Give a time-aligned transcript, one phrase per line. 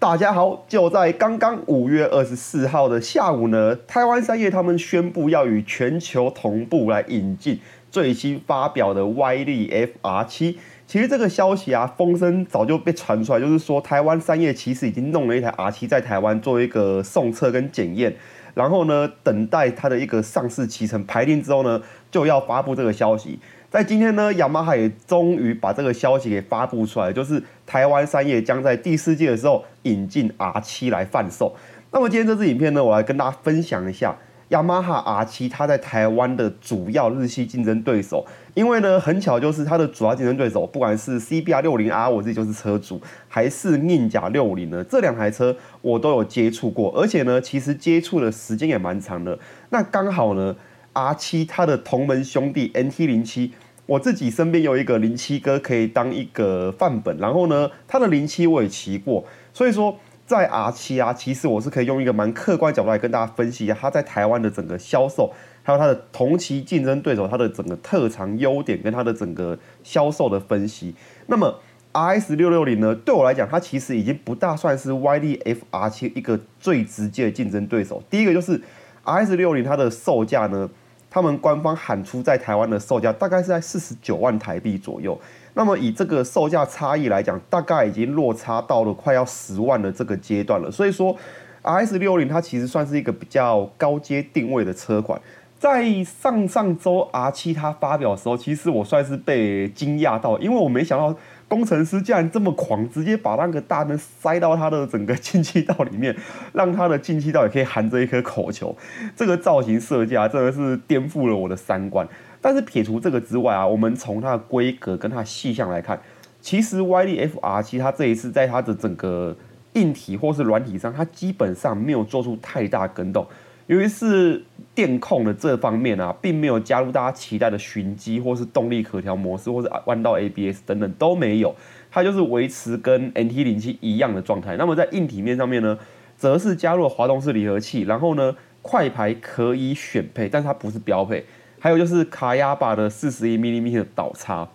[0.00, 7.58] 大家好，就在刚刚五月二十四号的下午呢，台湾三叶他们宣布要与全球同步来引进
[7.90, 10.56] 最新发表的 Y 力 FR 七。
[10.86, 18.14] 其实这个消息啊，风声早就被传出来，就是说台湾三叶其实已经弄了一台 R 七在台湾做一个送测跟检验，
[18.54, 23.40] 然后呢，等待它的一个上市启程排定之后呢，就要发布这个消息。
[23.70, 31.56] 在今天呢，雅马哈也终于把这个消息给发布出来，就是台湾三叶将在第四季的时候引进 R 七来贩售。
[31.90, 34.16] 那么今天这支影片呢，我来跟大家分享一下
[34.50, 38.26] 雅马哈 R 七它在台湾的主要日系竞争对手。
[38.54, 49.38] 因为呢，很巧就是它的主要竞争对手，不管是 CBR 六零 R，我自己就是车主，还是宁甲六零呢，这两台车我都有接触过，而且呢，其实接触的时间也蛮长的。
[49.70, 50.54] 那刚好呢。
[50.94, 53.52] R 七它的同门兄弟 NT 零七，
[53.88, 70.94] 我自己身边有一个零七哥可以当一个范本，然后呢，他的零七我也骑过，所以说在 R 七啊，其实我是可以用一个蛮客观角度来跟大家分析一下它在台湾的整个销售，还有它的同期竞争对手它的整个特长优点跟它的整个销售的分析。
[71.28, 71.58] 那么
[71.94, 78.02] RS 六六零呢，对我来讲，它其实已经不大算是 YDF R 七一个最直接的竞争对手。
[78.10, 78.60] 第一个就是
[79.06, 80.68] RS 六零它的售价呢。
[81.10, 85.18] 他们官方喊出在台湾的售价大概是在四十九万台币左右，
[85.54, 90.70] 那么以这个售价差异来讲，大概已经落差到了快要十万的这个阶段了。
[90.70, 91.16] 所以说
[91.62, 95.20] ，R S 六零它其实算是一个比较高阶定位的车款。
[95.58, 101.16] 在上上周 R 七它发表的时候，其实我算是被惊讶到，因为我没想到。
[101.48, 106.14] 工程师竟然这么狂，直接把那个大灯塞到他的整个进气道里面，
[106.52, 108.76] 让他的进气道也可以含着一颗口球。
[109.16, 112.06] 这个造型设计啊，真的是颠覆了我的三观。
[112.40, 115.98] 但是撇除这个之外啊，我们从它的规格跟它细项来看，
[116.40, 119.34] 其实 Y D F R 七它这一次在它的整个
[119.72, 123.26] 硬体或是软体上，它基本上没有做出太大更动。
[123.68, 124.42] 由于是
[124.74, 131.54] 电控的这方面啊，并没有加入大家期待的循迹，或是动力可调模式，或是弯道 ABS 等等都没有，
[131.90, 134.56] 它就是维持跟 NT 零七一样的状态。
[134.56, 135.78] 那么在硬体面上面呢，
[136.16, 141.26] 则是加入了滑动式离合器，然后呢，快排可以选配，但是它不是标配。
[141.60, 144.48] 还有就是卡亚巴的四十一 mm 的导叉。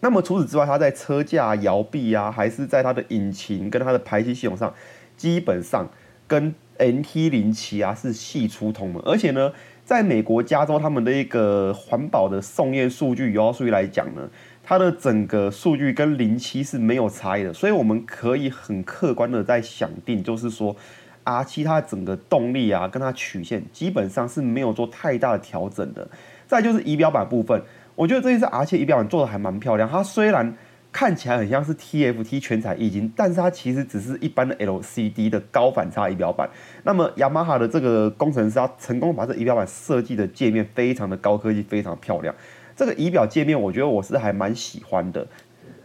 [0.00, 4.72] 那么除此之外，它在车架摇臂啊，还是在它的引擎跟它的排气系统上，
[5.14, 5.86] 基本上
[6.26, 9.52] 跟 NT 零七啊是系出同门，而且呢，
[9.84, 14.28] 在美国加州他们的一个环保的送验数据、油耗数据来讲呢，
[14.62, 20.74] 它的整个数据跟零七是没有差异的，所以我们可以很客观的在想定，就是说
[21.22, 26.08] R 七它整个动力啊，跟它曲线基本上是没有做太大的调整的。
[26.46, 27.62] 再就是仪表板部分，
[27.94, 30.56] 我觉得这一次 R 七仪表板做的还蛮漂亮，它虽然。
[30.94, 36.48] 看起来很像是 TFT 全彩液晶，但是它其实只是一般的 LCD 的高反差仪表板。
[36.84, 42.32] 那么雅马哈的这个工程师他成功把这仪表板设计的界面非常的高科技，非常漂亮。
[42.76, 45.26] 这个仪表界面我觉得我是还蛮喜欢的。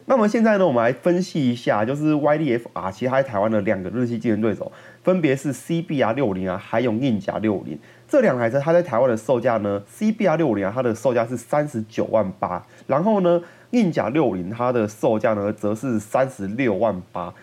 [0.06, 4.72] 那么现在呢，我们来分析一下，就是 YDFR 其实在台湾的两个日系竞争对手，
[5.02, 7.80] 分别是 CBR 六零啊，还有宁甲六零。
[8.08, 13.42] 这两台车它在台湾的售价呢，CBR 六零啊，它的售价是三十九万八，然后呢。
[13.72, 17.34] 硬甲六零它的售价呢，则是三十六万八，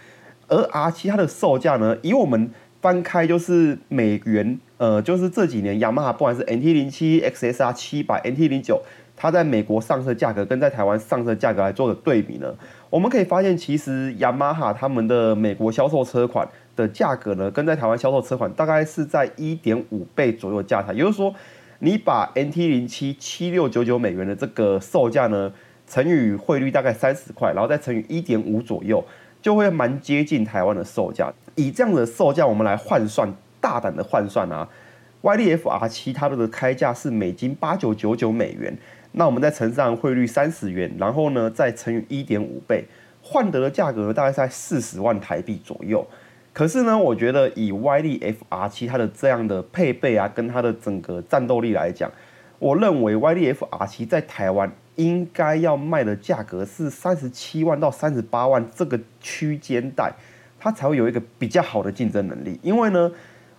[0.48, 2.50] 而 R 七它的售价呢，以我们
[2.81, 8.82] 翻开就是美元，呃，就是这几年雅马哈不管是 NT 零七、XSR 七百、NT 零九，
[9.16, 12.54] 它在美国上市价格跟在台湾上市价格来做的对比呢，
[12.91, 21.34] 我们可以发现，其实雅马哈他们的美国销售车款的价格呢，跟在台湾销售车款大概是在一点五倍左右价差，也就是说，
[21.78, 25.53] 你把 NT 零七七六九九美元的这个售价呢。
[25.88, 29.04] 乘以汇率大概三十块，然后再乘以一点五左右，
[29.41, 31.32] 就会蛮接近台湾的售价。
[31.54, 34.69] 以这样的售价，我们来换算，大胆的换算啊
[35.22, 38.76] ，Y D F R 七它的开价是美金八九九九美元，
[39.12, 42.84] 那我们再乘上汇率三十元，然后呢再乘以一点五倍，
[43.22, 46.06] 换得的价格大概在四十万台币左右。
[46.53, 52.10] 可是呢，我觉得以 Y D F R 七它的这样的配备啊，跟它的整个战斗力来讲，
[52.58, 54.70] 我认为 Y D F R 七在台湾。
[54.97, 60.10] 应该要卖的价格是三十七万到三十八万这个区间带，
[60.58, 62.58] 它才会有一个比较好的竞争能力。
[62.62, 63.12] 因为呢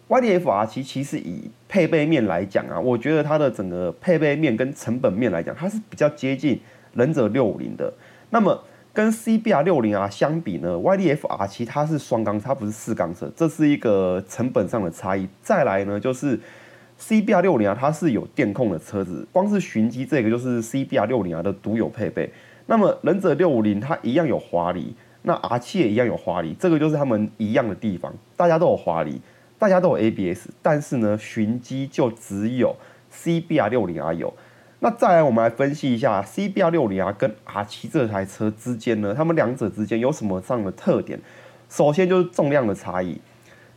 [0.09, 6.59] ，YDFR 七其实以配备面来讲啊，我觉得它的整个配备面跟成本面来讲，它是比较接近
[6.95, 7.93] 忍者六五零的。
[8.31, 15.29] 那么跟 CBR 六零 R 相比呢，YDFR 其它是双缸，它不是四缸车，这是一个成本上的差异。
[15.43, 16.39] 再来呢，就是。
[16.99, 22.29] CBR 六零啊，它是有电控的车子，光是循迹这个就是 CBR 六零啊的独有配备。
[22.65, 29.21] 那么忍者六五零它一样有滑离，那 R 七也一样有滑离，这个就是他们一样的地方，大家都有滑离，
[29.59, 32.75] 大家都有 ABS，但是呢，寻机就只有
[33.13, 34.33] CBR 六零 R 有。
[34.79, 41.19] 那再来，我们来分析一下 CBR 六零 R 跟 R 七这台车之间呢，它们两者之间有什么上的特点？
[41.69, 43.19] 首先就是重量的差异。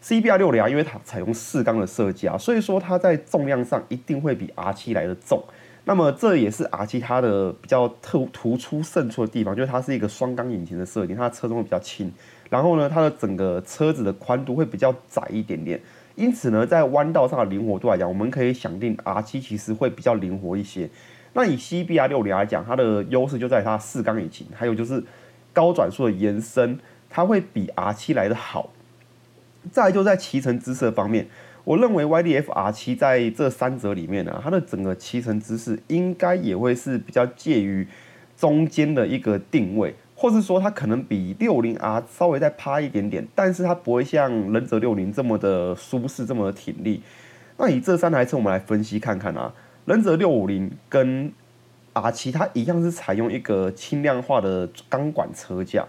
[0.02, 5.42] CBR 六零啊因为它采用四缸的设计啊，所以说它在重量上一定会比 R 七来的重。
[5.84, 12.12] 那么这也是 R 七它的比较特突出胜出的地方，就是它是一个双缸引擎的设计，它的车重会比较轻。
[12.48, 15.80] 然后呢，它的整个车子的宽度会比较窄一点点。
[16.16, 20.88] 因此呢，在弯道上的灵活度来讲，我们可以想定 R 七其实会比较灵活一些。
[21.32, 25.02] 那以 CBR 六零来讲，它的优势就在它四缸引擎，还有就是
[25.52, 28.70] 高转速的延伸，它会比 R 七来的好。
[29.70, 31.26] 再就在骑乘姿势方面，
[31.64, 37.86] 我认为 YDF R 七在这三者里面呢，它的整个骑乘姿势应该也会是比较介于
[38.36, 39.94] 中间的一个定位。
[40.14, 47.02] 或是说它可能比六零 R 稍微再趴一点点，但是它不会像忍者六零这么的舒适，这么的挺立。
[47.56, 49.54] 那以这三台车我们来分析看看啊，
[49.86, 51.32] 忍者六五零跟
[51.94, 55.86] R 七它一样是采用一个轻量化的钢管车架。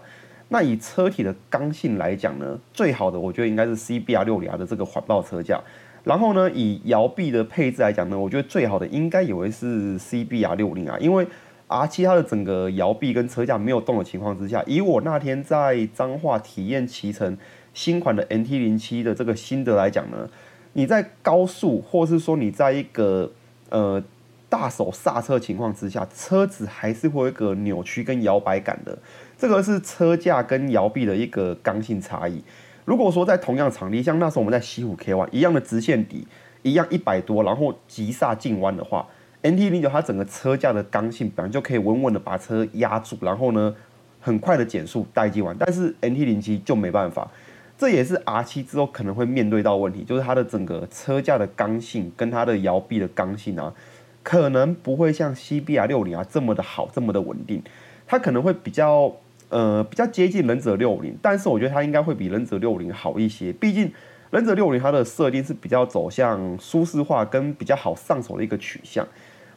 [0.52, 5.58] 那以车体的刚性来讲呢，最好的我觉得应该是 CBR 六零 R 的这个环抱车架。
[6.04, 11.26] 然后呢，以摇臂的配置来讲呢，我觉得最好的应该也会是 CBR 六零 R，因为
[11.68, 17.38] R 七它的整个摇臂跟车架没有动的情况之下，以我那天在彰化体验骑乘
[17.72, 20.28] 新款的 NT 零七的这个心得来讲呢，
[20.74, 23.30] 你在高速或是说你在一个
[23.70, 24.02] 呃
[24.48, 28.98] 大手刹车情况之下，车子还是会有一个扭曲跟摇摆感的，
[29.42, 32.40] 这个是车架跟摇臂的一个刚性差异。
[32.84, 36.24] 如果说在同样场地，像那时候我们在西湖 K 弯一样的直线底，
[36.62, 39.04] 一样一百多，然后急刹进弯的话。
[39.42, 43.74] NT 零九它整个车架的刚性本来就可以稳稳的把车压住，然后呢，
[44.20, 45.56] 很快的减速待机完。
[45.58, 47.28] 但是 NT 零七就没办法，
[47.76, 53.74] 这也是 R 七之后可能会面对到问题，就是它的整个车架的刚性跟它的摇臂的刚性啊，
[54.22, 57.60] 可能不会像 CBR 六零啊这么的好，这么的稳定。
[58.06, 59.10] 它可能会比较
[59.52, 63.92] 呃比较接近忍者六零，但是我觉得它应该会比忍者六零好一些，毕竟
[64.30, 69.06] 忍者六零它的设定是比较走向舒适化跟比较好上手的一个取向。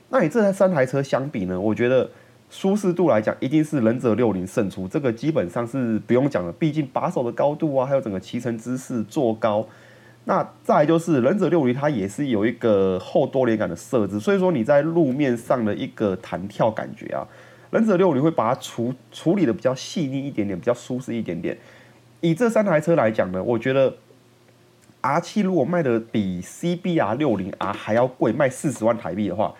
[0.09, 1.59] 那你这台三台车相比呢？
[1.59, 2.09] 我觉得
[2.49, 6.51] 舒适度来讲，一定是忍者六零胜出，这个基本上是不用讲了。
[6.51, 9.67] 毕竟把手的高度啊，还有整个骑乘姿势坐高，
[10.25, 17.25] 那再就是忍者六零它也是有一个后多连杆的设置，所以说你在路面上的一个弹跳感觉啊，
[17.75, 21.57] 忍者六零会把它处处理的比较细腻一点点，比较舒适一点点。
[22.21, 23.93] 以这三台车来讲呢，我觉得
[25.01, 29.53] R 七如果卖的比 CBR 六零 R 还要贵，卖四十万台币的话。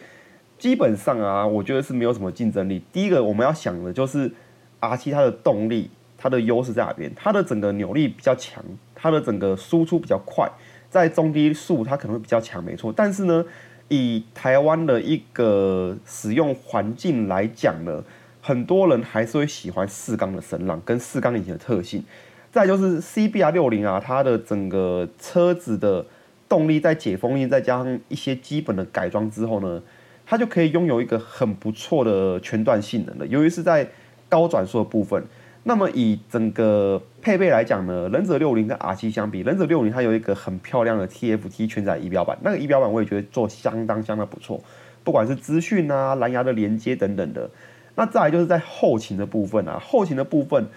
[0.57, 2.81] 基本上啊，我觉得是没有什么竞争力。
[2.93, 4.31] 第一个我们要想的就是
[4.79, 7.11] R 七它的动力，它的优势在哪边？
[7.13, 8.63] 它的整个扭力比较强，
[8.95, 10.49] 它的整个输出比较快，
[10.89, 12.93] 在中低速它可能会比较强，没错。
[12.95, 13.45] 但是呢，
[13.87, 18.03] 以台湾的一个使用环境来讲呢，
[18.41, 22.03] 很多人还是会喜欢四缸的声浪跟四缸引擎的特性。
[22.51, 26.05] 再就是 CBR 六零啊，它的整个车子的
[26.47, 29.81] 动力在解封印，再加上一些基本的改装之后呢。
[30.27, 33.87] 它就可以拥有一个很不错的全段性能了，由于是在
[34.27, 35.23] 高转速的部分。
[35.65, 44.61] 那么以整个配备来讲呢，忍者六零跟 R 七相比，忍者六零它有一个很漂亮的 TFT 全载仪表板，那个仪表板我也觉得做相当相当不错，
[45.03, 47.49] 不管是资讯啊、蓝牙的连接等等的。
[47.95, 50.67] 那再来就是在后勤的部分啊，后勤的部分，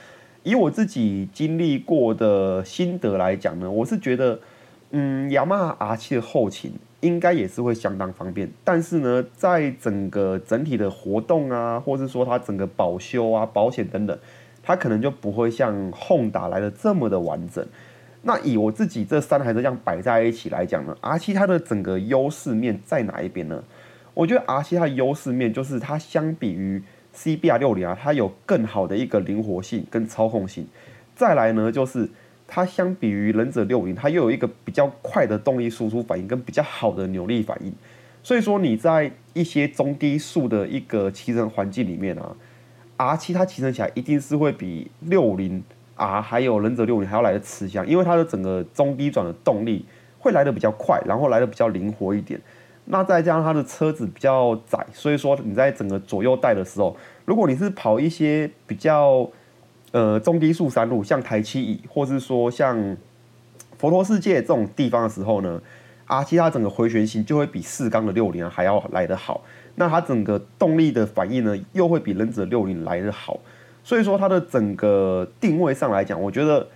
[0.42, 4.40] 以我自己经历过的心得来讲呢，我是觉得，
[4.92, 6.72] 嗯，雅马哈 R 七的后勤。
[7.00, 14.18] 应该也是会相当方便，但是呢，在整个整体的活动啊，或是说它整个保修啊、保险等等，
[14.68, 17.66] 它可能就不会像轰打来的这么的完整。
[18.20, 23.64] 那以我自己这三台车这样摆在一起来讲呢，R 七它的整个优势面在哪一边呢？
[24.12, 26.82] 我觉得 R 七它的优势面就是它相比于
[27.16, 30.66] CBR 六零啊，它有更好的一个灵活性跟操控性。
[31.16, 32.08] 再来呢，就是。
[32.50, 37.70] 它相比于忍者六零，它又有一个比较快的动力输出反应跟比较好的扭力反应，
[38.22, 42.34] 所以说你在一些中低速的一个骑乘环境里面啊
[42.98, 45.64] ，R 七它骑乘起来一定是会比六零
[45.96, 49.86] R 还有忍者六零还要来的吃香，因为它的整个中低转的动力
[50.18, 52.38] 会来的比较快，然后来的比较灵活一点。
[52.84, 59.28] 那再加上它的车子比较窄，所以说你在整个左右带的时候，如果你是跑一些比较
[59.92, 62.96] 呃，中低速山路，像台七乙，或是说像
[63.78, 65.60] 佛陀世界这种地方的时候呢
[66.06, 69.42] ，R 七它整个回旋性就会比四缸的六零还要来得好。
[69.78, 73.38] 那它整个动力的反应呢，又会比忍者六零来得好。
[73.85, 76.66] 所以说它的整个定位上来讲，我觉得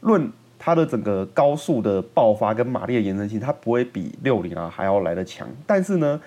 [0.00, 5.48] 论它的整个高速的爆发跟马力的延伸性，它不会比六零啊还要来的强。
[5.66, 6.20] 但是呢，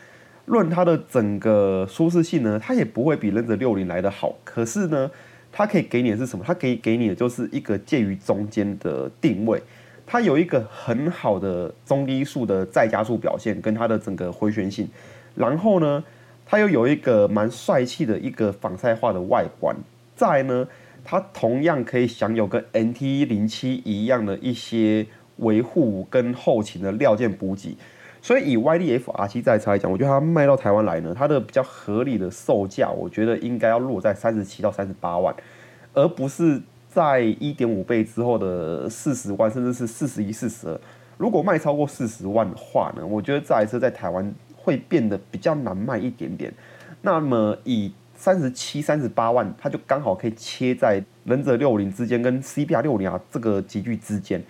[0.46, 4.34] 论它的整个舒适性呢，它也不会比忍者六零来的好。
[4.44, 5.12] 可是呢，
[5.52, 6.44] 它可以给你的是什么？
[6.48, 9.62] 它可以给你的就是一个介于中间的定位。
[10.08, 14.88] 它有一个很好的中低速的再加速表现，跟它的整个回旋性。
[15.36, 16.04] 然后呢，
[16.52, 19.74] 它又有一个蛮帅气的一个仿赛化的外观。
[20.18, 20.68] 再呢，
[21.02, 27.78] 它同样可以享有跟 NT 零七一样的一些维护跟后勤的料件补给。
[28.22, 35.34] 所以以 YDF R 七这车来讲，我觉得它卖到台湾来呢，它的比较合理的售价，我觉得应该要落在三十七到三十八万，
[35.94, 40.78] 而不是在一点五倍之后的四十万，甚至是四十一、四十二。
[41.18, 46.54] 如果卖超过四十万的话呢，我觉得这台车在台湾会变得比较难卖一点点。
[47.02, 54.44] 那么以三十七、三十八万，它就刚好可以切在忍者六零之间跟 CBR 六零啊这个集聚之间，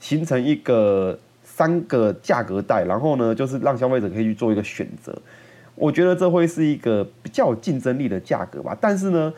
[0.00, 1.18] 形成一个。
[1.42, 5.20] 三个价格带，然后呢，就是让消费者可以去做一个选择。
[5.74, 8.76] 我觉得这会是一个比较有竞争力的价格吧。
[8.80, 9.32] 但是呢，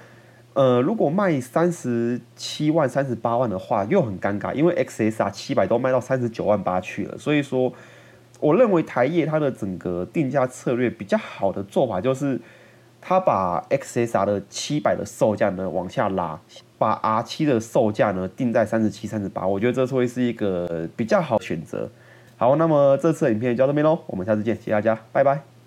[0.52, 7.16] 呃，如果卖三十七万、三十八万的话，又很尴尬，因为 XSR 七百都卖到三十九万八去了。
[7.16, 7.72] 所以说，
[8.40, 12.40] 我认为台业它的整个定价策略比较好的做法，就是
[13.00, 16.40] 它把 XSR 的七百的售价呢往下拉。
[16.78, 21.86] 把 R 七的售价呢定在三十七、三十八，我觉得这会是一个比较好的选择。
[22.38, 25.59] 好，那么这次影片就到这边喽，我们下次见，谢谢大家，拜拜。